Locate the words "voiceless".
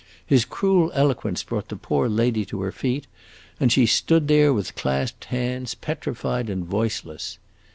6.65-7.37